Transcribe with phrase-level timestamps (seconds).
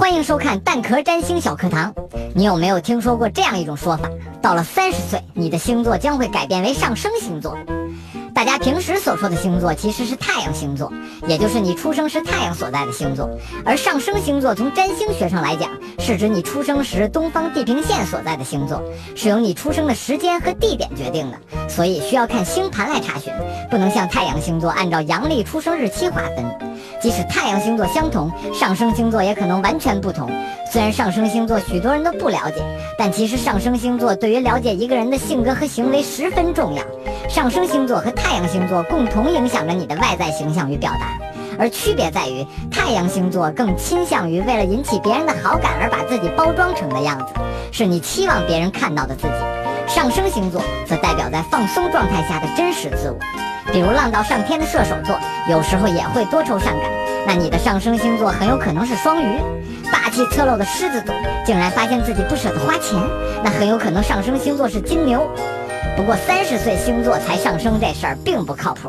[0.00, 1.94] 欢迎收看蛋壳占星小课堂。
[2.34, 4.08] 你有没有听说过这样一种说法？
[4.40, 7.54] 到了三十岁，你的星座将会改变为上升星座。
[8.34, 10.90] 大家平时所说的星座其实是太阳星座，
[11.26, 13.28] 也就是你出生时太阳所在的星座。
[13.62, 15.68] 而上升星座从占星学上来讲，
[15.98, 18.82] 是指你出生时东方地平线所在的星座，
[19.14, 23.30] 是由你出生的时间和地点决定的，所以需要看星盘来查询，
[23.70, 26.69] 不能像太阳星座按照阳历出生日期划分。
[27.00, 30.30] 即使太阳星座相同，上升星座也可能完全不同。
[30.70, 32.62] 虽然上升星座许多人都不了解，
[32.98, 36.82] 但其实上升星座对于了解一个人的性格和行为十分重要。
[37.28, 41.18] 上升星座和太阳星座共同影响着你的外在形象与表达，
[41.58, 47.34] 而区别在于，太阳星座更倾向于为了引起别人的好感而把自己包装成的样子，
[47.72, 49.34] 是你期望别人看到的自己；
[49.86, 53.18] 上升星座则代表在放松状态下的真实自我。
[53.72, 56.90] 比如浪到上天的射手座，有时候也会多愁善感。
[57.26, 59.40] 那你的上升星座很有可能是双鱼。
[59.92, 61.14] 霸气侧漏的狮子座，
[61.44, 62.98] 竟然发现自己不舍得花钱，
[63.42, 65.28] 那很有可能上升星座是金牛。
[65.96, 68.88] 不过三十岁星座才上升这事儿并不靠谱。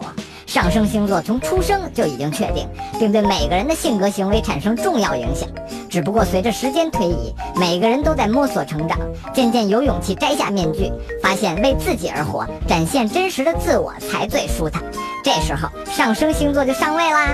[0.51, 2.67] 上升星座从出生就已经确定，
[2.99, 5.47] 并对每个人的性格行为产生重要影响。
[5.89, 8.99] 只不过随着时间推移，每个人都在摸索成长，
[9.33, 10.91] 渐渐有勇气摘下面具，
[11.23, 14.83] 发现为自己而活，展现真实的自我才最舒坦。
[15.23, 17.29] 这时候上升星座就上位啦！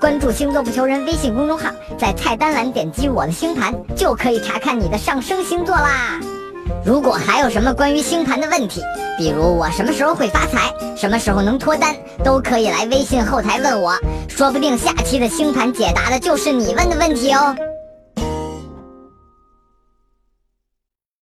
[0.00, 6.20] 关注星座不求人微信公众号，在菜单栏点击我的星盘，就可以查看你的上升星座啦。
[6.84, 8.82] 如果还有什么关于星盘的问题，
[9.16, 13.94] 比如我什么时候会发财，什么时候能脱单，都可以来微信后台问我，
[14.28, 17.56] 说不定下期的星盘解答的就是你问的问题哦。